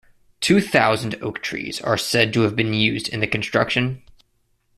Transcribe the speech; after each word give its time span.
Two 0.39 0.59
thousand 0.61 1.13
oak 1.21 1.43
trees 1.43 1.79
are 1.79 1.95
said 1.95 2.33
to 2.33 2.41
have 2.41 2.55
been 2.55 2.73
used 2.73 3.07
in 3.07 3.19
the 3.19 3.27
construction. 3.27 4.01